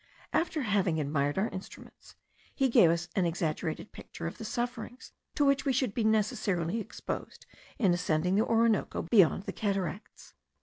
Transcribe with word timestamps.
After 0.33 0.63
having 0.63 0.99
admired 0.99 1.37
our 1.37 1.49
instruments, 1.49 2.15
he 2.55 2.69
gave 2.69 2.89
us 2.89 3.07
an 3.15 3.27
exaggerated 3.27 3.91
picture 3.91 4.25
of 4.25 4.39
the 4.39 4.43
sufferings 4.45 5.11
to 5.35 5.45
which 5.45 5.63
we 5.63 5.71
should 5.71 5.93
be 5.93 6.03
necessarily 6.03 6.79
exposed 6.79 7.45
in 7.77 7.93
ascending 7.93 8.33
the 8.33 8.43
Orinoco 8.43 9.03
beyond 9.03 9.43
the 9.43 9.53
cataracts. 9.53 10.33